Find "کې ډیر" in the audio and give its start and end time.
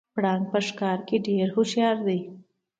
1.07-1.47